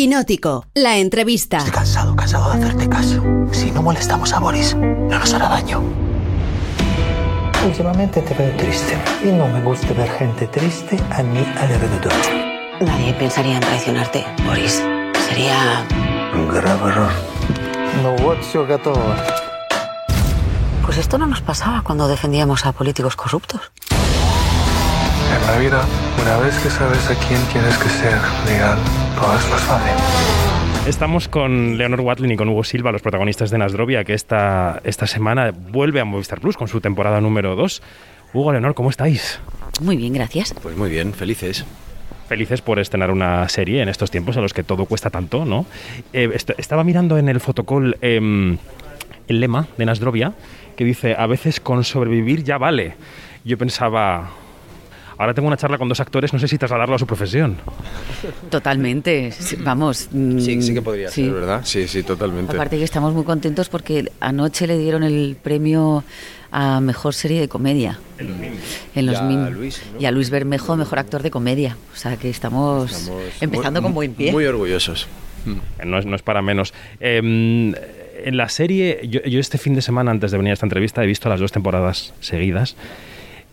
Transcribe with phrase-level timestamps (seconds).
[0.00, 1.58] Quinótico, la entrevista.
[1.58, 3.22] Estoy cansado, cansado de hacerte caso.
[3.52, 5.82] Si no molestamos a Boris, no nos hará daño.
[7.66, 12.14] Últimamente te veo triste y no me gusta ver gente triste a mi alrededor.
[12.80, 14.82] Nadie pensaría en traicionarte, Boris.
[15.28, 15.86] Sería...
[16.32, 17.10] Un grave error.
[18.02, 18.94] No what's your gato.
[20.82, 23.70] Pues esto no nos pasaba cuando defendíamos a políticos corruptos.
[25.40, 25.84] En la vida,
[26.22, 28.78] una vez que sabes a quién tienes que ser leal,
[29.18, 30.88] todo es más fácil.
[30.88, 35.06] Estamos con Leonor Watling y con Hugo Silva, los protagonistas de Nasdrovia, que esta, esta
[35.06, 37.82] semana vuelve a Movistar Plus con su temporada número 2.
[38.32, 39.40] Hugo, Leonor, ¿cómo estáis?
[39.82, 40.54] Muy bien, gracias.
[40.62, 41.64] Pues muy bien, felices.
[42.28, 45.66] Felices por estrenar una serie en estos tiempos a los que todo cuesta tanto, ¿no?
[46.12, 48.56] Eh, est- estaba mirando en el fotocall em,
[49.26, 50.32] el lema de Nasdrovia
[50.76, 52.94] que dice, a veces con sobrevivir ya vale.
[53.44, 54.30] Yo pensaba,
[55.20, 57.56] ahora tengo una charla con dos actores, no sé si trasladarlo a su profesión.
[58.50, 59.32] Totalmente.
[59.58, 60.08] Vamos.
[60.10, 61.24] mm, Sí, sí que podría sí.
[61.24, 61.60] ser, ¿verdad?
[61.64, 62.52] Sí, sí, totalmente.
[62.54, 66.04] Aparte que estamos muy contentos porque anoche le dieron el premio
[66.52, 67.98] a mejor serie de comedia.
[68.94, 69.48] En los Y a MIM.
[69.50, 70.00] Luis, ¿no?
[70.00, 71.76] Y a Luis Bermejo, mejor actor de comedia.
[71.92, 74.32] O sea que estamos, Estamos empezando muy- con buen pie.
[74.32, 75.06] Muy orgullosos.
[75.84, 76.74] No es, no es para menos.
[76.98, 77.74] Em,
[78.24, 81.02] en la serie, yo, yo este fin de semana, antes de venir a esta entrevista,
[81.02, 82.76] he visto las dos temporadas seguidas.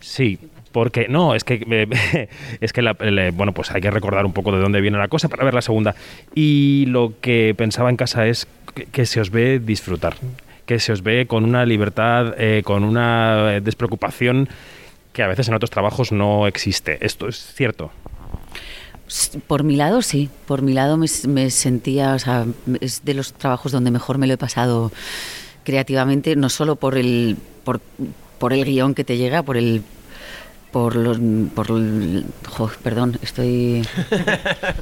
[0.00, 0.38] Sí,
[0.78, 2.28] porque no, es que eh,
[2.60, 2.82] es que
[3.34, 5.60] bueno, pues hay que recordar un poco de dónde viene la cosa para ver la
[5.60, 5.96] segunda.
[6.36, 8.46] Y lo que pensaba en casa es
[8.92, 10.14] que, se os ve disfrutar,
[10.66, 14.48] que se os ve con una libertad, eh, con una eh, despreocupación
[15.12, 17.04] que a veces en otros trabajos no existe.
[17.04, 17.90] Esto es cierto.
[19.48, 20.30] Por mi lado, sí.
[20.46, 21.08] Por mi lado me,
[21.50, 22.16] sentía,
[22.80, 24.92] es de los trabajos donde mejor me lo he pasado
[25.64, 27.80] creativamente, no solo por el, por,
[28.38, 29.82] por el guion que te llega, por el
[30.70, 31.18] por los
[31.54, 33.82] por el- jo, perdón estoy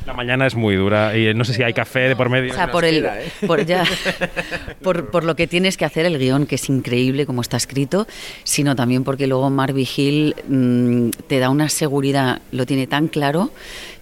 [0.05, 2.53] La mañana es muy dura y no sé si hay café de por medio.
[2.53, 3.07] o sea, por el
[3.47, 3.85] por, ya,
[4.83, 8.07] por, por lo que tienes que hacer el guion que es increíble como está escrito
[8.45, 13.51] sino también porque luego Mark Vigil mm, te da una seguridad lo tiene tan claro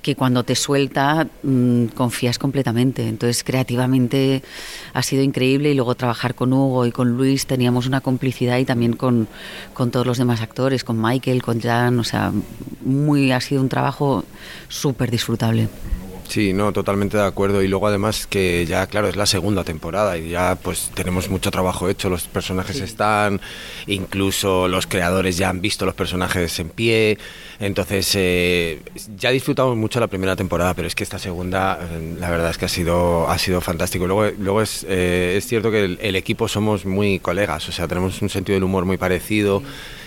[0.01, 4.43] que cuando te suelta mm, confías completamente entonces creativamente
[4.93, 8.65] ha sido increíble y luego trabajar con Hugo y con Luis teníamos una complicidad y
[8.65, 9.29] también con,
[9.73, 11.61] con todos los demás actores con Michael con
[11.99, 12.33] O sea
[12.85, 14.25] muy ha sido un trabajo
[14.69, 15.69] súper disfrutable
[16.29, 17.63] Sí, no, totalmente de acuerdo.
[17.63, 21.51] Y luego además que ya, claro, es la segunda temporada y ya pues tenemos mucho
[21.51, 22.09] trabajo hecho.
[22.09, 23.41] Los personajes están,
[23.87, 27.19] incluso los creadores ya han visto los personajes en pie.
[27.61, 28.81] Entonces, eh,
[29.17, 32.59] ya disfrutamos mucho la primera temporada, pero es que esta segunda, eh, la verdad es
[32.59, 34.07] que ha sido, ha sido fantástico.
[34.07, 37.87] Luego, luego es, eh, es cierto que el, el equipo somos muy colegas, o sea,
[37.87, 39.63] tenemos un sentido del humor muy parecido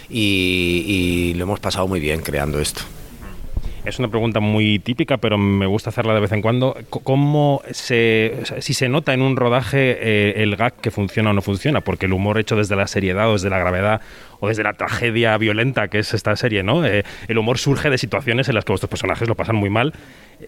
[0.09, 2.81] y, y lo hemos pasado muy bien creando esto.
[3.87, 6.75] Es una pregunta muy típica, pero me gusta hacerla de vez en cuando.
[6.89, 11.41] ¿Cómo se, si se nota en un rodaje eh, el gag que funciona o no
[11.41, 11.79] funciona?
[11.79, 14.01] Porque el humor hecho desde la seriedad o desde la gravedad
[14.41, 16.85] o desde la tragedia violenta que es esta serie, ¿no?
[16.85, 19.93] Eh, el humor surge de situaciones en las que vuestros personajes lo pasan muy mal.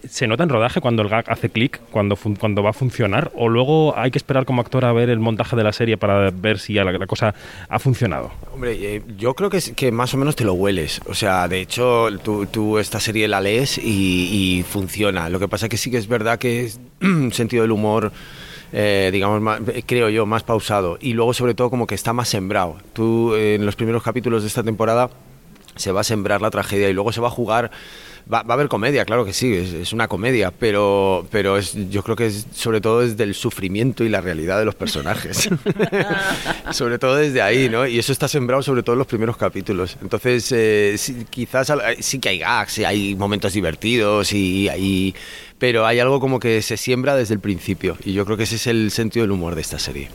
[0.07, 2.15] ¿Se nota en rodaje cuando el gag hace clic, cuando,
[2.63, 3.31] va a funcionar?
[3.33, 6.29] ¿O luego hay que esperar como actor a ver el montaje de la serie para
[6.29, 7.33] ver si la, cosa
[7.67, 8.31] ha funcionado?
[8.53, 11.01] Hombre, eh, yo creo que, es- más o menos te lo hueles.
[11.07, 15.27] O sea, de hecho, tú, esta serie la lees y, funciona.
[15.27, 18.11] Lo que pasa que sí que es verdad que es un sentido del humor,
[18.71, 20.99] eh, digamos, más- eh, creo yo, más pausado.
[21.01, 22.77] Y luego, sobre todo, como que está más sembrado.
[22.93, 25.09] Tú, en los primeros capítulos de esta temporada,
[25.75, 27.71] se va a sembrar la tragedia y luego se va a jugar.
[28.31, 31.73] Va, va a haber comedia, claro que sí, es, es una comedia, pero, pero es,
[31.89, 35.49] yo creo que es sobre todo desde el sufrimiento y la realidad de los personajes.
[36.71, 37.87] sobre todo desde ahí, ¿no?
[37.87, 39.97] Y eso está sembrado sobre todo en los primeros capítulos.
[40.01, 45.15] Entonces, eh, sí, quizás al- sí que hay gags, y hay momentos divertidos, y, y-
[45.57, 47.97] pero hay algo como que se siembra desde el principio.
[48.05, 50.09] Y yo creo que ese es el sentido del humor de esta serie.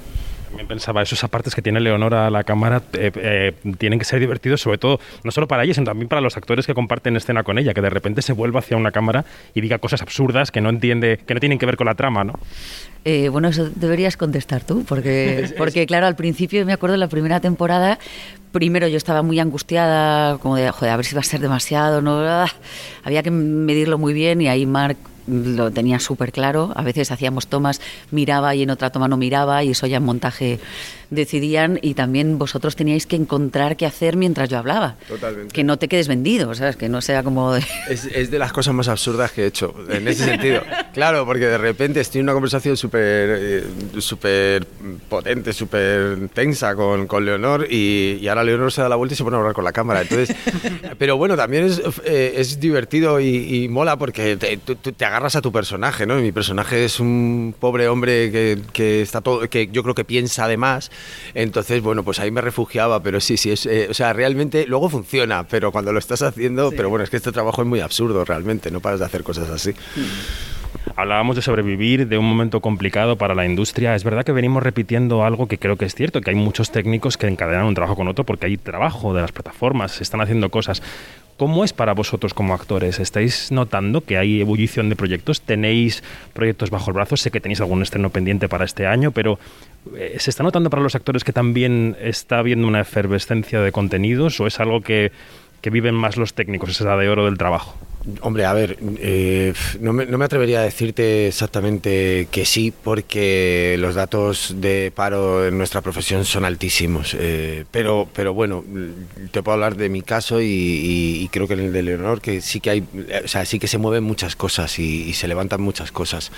[0.54, 4.20] También pensaba, esos apartes que tiene Leonora a la cámara eh, eh, tienen que ser
[4.20, 7.42] divertidos, sobre todo, no solo para ella, sino también para los actores que comparten escena
[7.42, 10.60] con ella, que de repente se vuelva hacia una cámara y diga cosas absurdas que
[10.60, 12.34] no entiende, que no tienen que ver con la trama, ¿no?
[13.04, 17.09] Eh, bueno, eso deberías contestar tú, porque, porque claro, al principio me acuerdo en la
[17.09, 17.98] primera temporada,
[18.53, 22.00] primero yo estaba muy angustiada, como de, joder, a ver si va a ser demasiado,
[22.00, 22.48] no, Ah,
[23.03, 26.72] había que medirlo muy bien y ahí Marc lo tenía súper claro.
[26.76, 27.80] A veces hacíamos tomas,
[28.10, 30.59] miraba y en otra toma no miraba y eso ya en montaje
[31.10, 34.97] decidían y también vosotros teníais que encontrar qué hacer mientras yo hablaba.
[35.06, 35.53] Totalmente.
[35.53, 36.76] Que no te quedes vendido, ¿sabes?
[36.76, 37.53] Que no sea como...
[37.53, 40.62] de- Es, es de las cosas más absurdas que he hecho, en ese sentido.
[40.92, 43.03] Claro, porque de repente estoy en una conversación súper
[43.38, 43.65] eh,
[43.98, 44.66] súper
[45.09, 49.16] potente, súper tensa con, con Leonor y, y ahora Leonor se da la vuelta y
[49.16, 50.03] se pone a hablar con la cámara.
[50.03, 50.34] Entonces,
[50.98, 55.53] pero bueno, también es, eh, es divertido y, y mola porque te agarras a tu
[55.53, 56.19] personaje, ¿no?
[56.19, 60.05] Y mi personaje es un pobre hombre que, que está todo, que yo creo que
[60.05, 60.91] piensa además.
[61.34, 64.89] Entonces, bueno, pues ahí me refugiaba, pero sí, sí, es, eh, o sea, realmente luego
[64.89, 68.25] funciona, pero cuando lo estás haciendo, pero bueno, es que este trabajo es muy absurdo
[68.25, 69.72] realmente, no paras de hacer cosas así.
[70.97, 73.95] Hablábamos de sobrevivir, de un momento complicado para la industria.
[73.95, 77.17] Es verdad que venimos repitiendo algo que creo que es cierto, que hay muchos técnicos
[77.17, 80.51] que encadenan un trabajo con otro porque hay trabajo de las plataformas, se están haciendo
[80.51, 80.83] cosas.
[81.36, 83.01] ¿Cómo es para vosotros como actores?
[83.01, 85.41] ¿Estáis notando que hay ebullición de proyectos?
[85.41, 87.16] ¿Tenéis proyectos bajo el brazo?
[87.16, 89.41] Sé que tenéis algún estreno pendiente para este año, pero
[89.97, 94.39] eh, ¿se está notando para los actores que también está habiendo una efervescencia de contenidos
[94.39, 95.10] o es algo que,
[95.65, 97.75] que viven más los técnicos, esa de oro del trabajo?
[98.21, 104.57] Hombre, a ver, eh, no, me, atrevería a decirte exactamente que sí, porque los datos
[104.59, 107.16] de paro en nuestra profesión son altísimos.
[107.19, 108.63] Eh, pero, pero bueno,
[109.31, 112.60] te puedo hablar de mi caso y, creo que en el de Leonor, que sí
[112.60, 112.84] que hay,
[113.25, 116.31] o sea, sí que se mueven muchas cosas y, se levantan muchas cosas.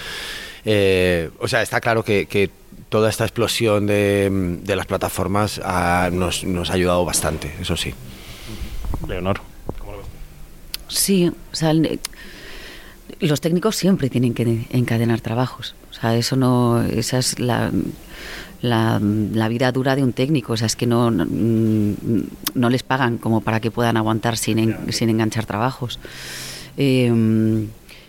[0.64, 2.48] Eh, o sea, está claro que,
[2.90, 5.60] toda esta explosión de, las plataformas
[6.12, 7.92] nos ha ayudado bastante, eso sí.
[9.08, 9.40] Leonor.
[10.88, 11.72] Sí, o sea,
[13.20, 15.74] los técnicos siempre tienen que encadenar trabajos.
[15.90, 17.72] O sea, eso no, esa es la,
[18.62, 20.52] la, la vida dura de un técnico.
[20.52, 21.26] O sea, es que no, no,
[22.54, 25.98] no les pagan como para que puedan aguantar sin, en, sin enganchar trabajos.
[26.76, 27.66] Eh,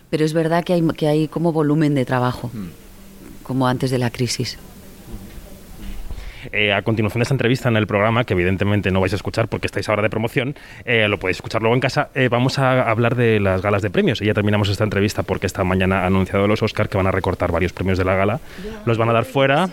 [0.10, 2.50] pero es verdad que hay, que hay como volumen de trabajo,
[3.44, 4.58] como antes de la crisis.
[6.52, 9.48] Eh, a continuación de esta entrevista en el programa, que evidentemente no vais a escuchar
[9.48, 10.56] porque estáis ahora de promoción,
[10.86, 13.90] eh, lo podéis escuchar luego en casa, eh, vamos a hablar de las galas de
[13.90, 14.22] premios.
[14.22, 17.12] Y ya terminamos esta entrevista porque esta mañana ha anunciado los Oscar que van a
[17.12, 18.40] recortar varios premios de la gala.
[18.86, 19.70] Los van a dar fuera.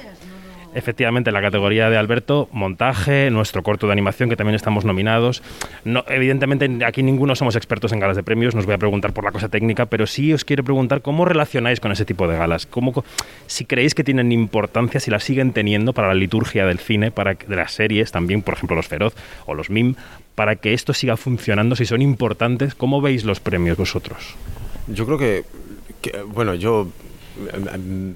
[0.74, 5.40] Efectivamente, la categoría de Alberto, montaje, nuestro corto de animación, que también estamos nominados.
[5.84, 9.22] No, evidentemente, aquí ninguno somos expertos en galas de premios, nos voy a preguntar por
[9.24, 12.66] la cosa técnica, pero sí os quiero preguntar cómo relacionáis con ese tipo de galas.
[12.66, 13.04] ¿Cómo,
[13.46, 17.34] si creéis que tienen importancia, si la siguen teniendo para la liturgia del cine, para
[17.34, 19.14] de las series, también, por ejemplo, los Feroz
[19.46, 19.94] o los MIM,
[20.34, 24.34] para que esto siga funcionando, si son importantes, ¿cómo veis los premios vosotros?
[24.88, 25.44] Yo creo que,
[26.02, 26.88] que bueno, yo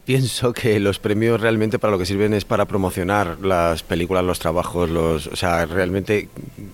[0.05, 4.39] pienso que los premios realmente para lo que sirven es para promocionar las películas, los
[4.39, 6.29] trabajos, los, o sea, realmente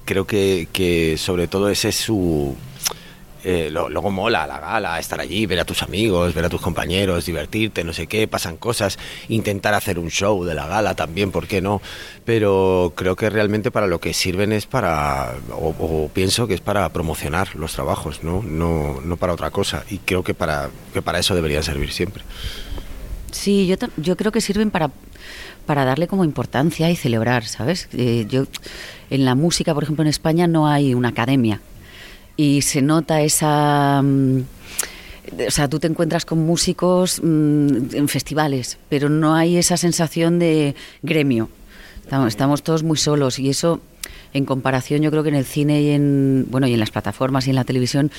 [0.04, 2.56] creo que, que sobre todo ese es su
[3.44, 6.60] eh, lo, luego mola la gala, estar allí, ver a tus amigos, ver a tus
[6.60, 8.98] compañeros, divertirte, no sé qué, pasan cosas,
[9.28, 11.82] intentar hacer un show de la gala también, ¿por qué no?
[12.24, 16.60] Pero creo que realmente para lo que sirven es para, o, o pienso que es
[16.60, 18.42] para promocionar los trabajos, ¿no?
[18.42, 19.84] No, no para otra cosa.
[19.90, 22.22] Y creo que para, que para eso deberían servir siempre.
[23.30, 24.90] Sí, yo, yo creo que sirven para
[25.66, 27.88] para darle como importancia y celebrar, ¿sabes?
[27.94, 28.44] Eh, yo
[29.08, 31.60] en la música, por ejemplo, en España no hay una academia
[32.36, 34.00] y se nota esa...
[34.02, 34.40] Mm,
[35.46, 40.38] o sea, tú te encuentras con músicos mmm, en festivales, pero no hay esa sensación
[40.38, 41.48] de gremio.
[42.02, 43.80] Estamos, estamos, todos muy solos y eso,
[44.34, 47.46] en comparación, yo creo que en el cine y en, bueno, y en las plataformas
[47.46, 48.10] y en la televisión,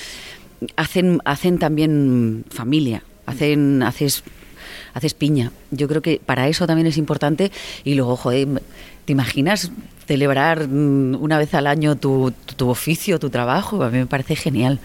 [0.75, 4.23] hacen, hacen también familia, hacen, haces,
[4.95, 5.51] haces piña.
[5.69, 7.51] Yo creo que para eso también es importante
[7.83, 8.63] y luego, joder,
[9.05, 9.71] ¿te imaginas
[10.07, 14.05] celebrar mm, una vez al año tu, tu, tu, oficio, tu trabajo, a mí me
[14.05, 14.79] parece genial.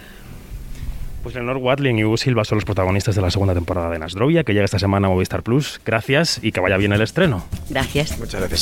[1.22, 4.42] Pues Leonor Watling y Hugo Silva son los protagonistas de la segunda temporada de Nasdrovia,
[4.42, 5.80] que llega esta semana a Movistar Plus.
[5.84, 7.44] Gracias y que vaya bien el estreno.
[7.68, 8.18] Gracias.
[8.18, 8.58] Muchas gracias.